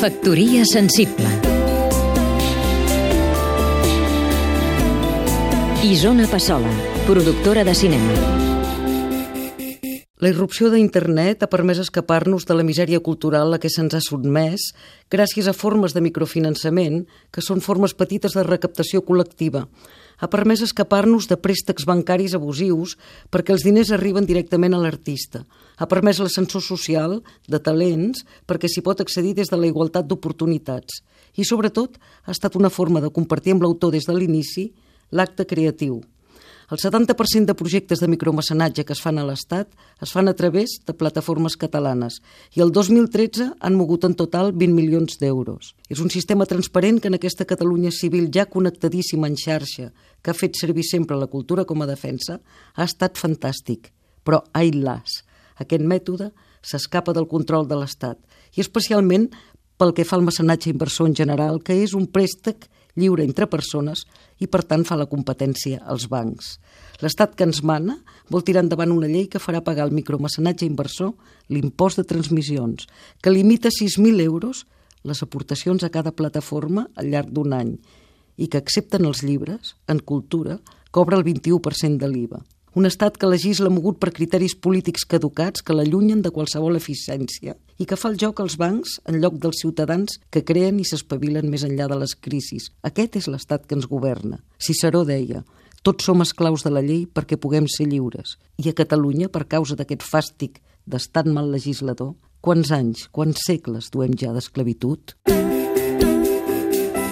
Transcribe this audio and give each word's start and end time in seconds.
Factoria 0.00 0.64
sensible 0.64 1.28
Isona 5.84 6.24
Passola, 6.26 6.70
productora 7.06 7.64
de 7.68 7.74
cinema 7.74 8.14
La 10.24 10.30
irrupció 10.32 10.70
d'internet 10.72 11.44
ha 11.44 11.50
permès 11.52 11.82
escapar-nos 11.84 12.48
de 12.48 12.56
la 12.56 12.64
misèria 12.64 13.02
cultural 13.04 13.52
a 13.52 13.60
què 13.60 13.68
se'ns 13.68 13.92
ha 13.92 14.00
sotmès 14.00 14.70
gràcies 15.12 15.52
a 15.52 15.56
formes 15.56 15.92
de 15.92 16.00
microfinançament 16.04 17.02
que 17.28 17.44
són 17.44 17.60
formes 17.60 17.92
petites 17.92 18.36
de 18.36 18.44
recaptació 18.48 19.04
col·lectiva. 19.04 19.66
Ha 20.20 20.28
permès 20.28 20.60
escapar-nos 20.60 21.26
de 21.30 21.36
préstecs 21.40 21.86
bancaris 21.88 22.34
abusius 22.36 22.96
perquè 23.32 23.54
els 23.56 23.64
diners 23.64 23.92
arriben 23.96 24.28
directament 24.28 24.76
a 24.76 24.82
l'artista 24.82 25.46
ha 25.80 25.88
permès 25.88 26.20
l'ascensor 26.20 26.60
social 26.60 27.18
de 27.48 27.58
talents 27.64 28.26
perquè 28.48 28.68
s'hi 28.68 28.84
pot 28.84 29.00
accedir 29.00 29.32
des 29.38 29.48
de 29.48 29.56
la 29.56 29.68
igualtat 29.70 30.06
d'oportunitats 30.06 31.00
i, 31.40 31.46
sobretot, 31.46 31.96
ha 32.26 32.34
estat 32.34 32.56
una 32.58 32.70
forma 32.70 33.00
de 33.00 33.12
compartir 33.14 33.54
amb 33.54 33.64
l'autor 33.64 33.94
des 33.94 34.04
de 34.04 34.16
l'inici 34.16 34.70
l'acte 35.10 35.46
creatiu. 35.46 36.02
El 36.70 36.78
70% 36.78 37.46
de 37.46 37.54
projectes 37.58 37.98
de 37.98 38.06
micromecenatge 38.06 38.84
que 38.86 38.94
es 38.94 39.00
fan 39.02 39.16
a 39.18 39.24
l'Estat 39.26 39.72
es 40.06 40.12
fan 40.14 40.30
a 40.30 40.36
través 40.38 40.76
de 40.86 40.94
plataformes 40.94 41.56
catalanes 41.58 42.20
i 42.54 42.62
el 42.62 42.70
2013 42.70 43.48
han 43.58 43.74
mogut 43.74 44.06
en 44.06 44.14
total 44.14 44.52
20 44.54 44.76
milions 44.76 45.18
d'euros. 45.18 45.72
És 45.90 45.98
un 45.98 46.14
sistema 46.14 46.46
transparent 46.46 47.02
que 47.02 47.10
en 47.10 47.18
aquesta 47.18 47.48
Catalunya 47.50 47.90
civil 47.90 48.30
ja 48.30 48.46
connectadíssima 48.46 49.26
en 49.26 49.34
xarxa, 49.34 49.90
que 50.22 50.30
ha 50.30 50.38
fet 50.38 50.54
servir 50.54 50.86
sempre 50.86 51.18
la 51.18 51.26
cultura 51.26 51.66
com 51.66 51.82
a 51.82 51.90
defensa, 51.90 52.38
ha 52.38 52.86
estat 52.86 53.18
fantàstic. 53.18 53.90
Però, 54.22 54.44
ai 54.54 54.70
las, 54.70 55.24
aquest 55.58 55.82
mètode 55.82 56.30
s'escapa 56.62 57.10
del 57.10 57.26
control 57.26 57.66
de 57.66 57.82
l'Estat 57.82 58.22
i 58.54 58.62
especialment 58.62 59.26
pel 59.74 59.90
que 59.96 60.06
fa 60.06 60.20
al 60.20 60.22
mecenatge 60.22 60.70
inversor 60.70 61.10
en 61.10 61.18
general, 61.18 61.58
que 61.64 61.82
és 61.82 61.98
un 61.98 62.06
préstec 62.06 62.70
lliure 62.96 63.24
entre 63.26 63.48
persones 63.50 64.04
i, 64.38 64.46
per 64.46 64.62
tant, 64.64 64.84
fa 64.88 64.98
la 64.98 65.08
competència 65.10 65.80
als 65.86 66.08
bancs. 66.10 66.56
L'Estat 67.00 67.36
que 67.36 67.46
ens 67.48 67.62
mana 67.64 67.98
vol 68.30 68.44
tirar 68.44 68.64
endavant 68.64 68.92
una 68.92 69.08
llei 69.08 69.28
que 69.30 69.40
farà 69.42 69.62
pagar 69.64 69.86
al 69.86 69.94
micromecenatge 69.96 70.66
inversor 70.68 71.14
l'impost 71.48 72.00
de 72.00 72.06
transmissions, 72.08 72.86
que 73.22 73.32
limita 73.32 73.72
6.000 73.72 74.20
euros 74.26 74.66
les 75.02 75.22
aportacions 75.22 75.84
a 75.84 75.90
cada 75.90 76.12
plataforma 76.12 76.88
al 76.96 77.08
llarg 77.12 77.32
d'un 77.32 77.54
any 77.56 77.74
i 78.40 78.48
que 78.48 78.60
accepten 78.60 79.06
els 79.08 79.22
llibres, 79.24 79.76
en 79.88 80.00
cultura, 80.00 80.58
cobra 80.90 81.18
el 81.18 81.24
21% 81.24 82.00
de 82.00 82.08
l'IVA. 82.08 82.40
Un 82.72 82.86
estat 82.86 83.16
que 83.18 83.26
legisla 83.26 83.70
mogut 83.72 83.98
per 83.98 84.12
criteris 84.14 84.54
polítics 84.54 85.02
caducats 85.02 85.64
que 85.66 85.74
l'allunyen 85.74 86.20
de 86.22 86.30
qualsevol 86.30 86.78
eficiència 86.78 87.56
i 87.82 87.86
que 87.88 87.98
fa 87.98 88.12
el 88.12 88.18
joc 88.22 88.38
als 88.44 88.54
bancs 88.60 89.00
en 89.10 89.18
lloc 89.18 89.40
dels 89.42 89.62
ciutadans 89.64 90.20
que 90.30 90.44
creen 90.46 90.78
i 90.78 90.86
s'espavilen 90.86 91.50
més 91.50 91.64
enllà 91.66 91.88
de 91.90 91.98
les 91.98 92.14
crisis. 92.14 92.70
Aquest 92.86 93.18
és 93.18 93.26
l'estat 93.26 93.66
que 93.66 93.74
ens 93.74 93.90
governa. 93.90 94.38
Ciceró 94.62 95.02
deia 95.08 95.42
tots 95.82 96.06
som 96.06 96.22
esclaus 96.22 96.62
de 96.62 96.70
la 96.70 96.84
llei 96.84 97.06
perquè 97.10 97.40
puguem 97.40 97.66
ser 97.66 97.88
lliures. 97.90 98.38
I 98.62 98.70
a 98.70 98.76
Catalunya, 98.76 99.32
per 99.32 99.48
causa 99.48 99.74
d'aquest 99.74 100.06
fàstic 100.06 100.62
d'estat 100.86 101.26
mal 101.26 101.50
legislador, 101.50 102.14
quants 102.40 102.70
anys, 102.70 103.08
quants 103.10 103.46
segles 103.50 103.90
duem 103.90 104.14
ja 104.14 104.30
d'esclavitud? 104.36 105.16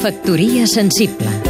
Factoria 0.00 0.68
sensible 0.70 1.49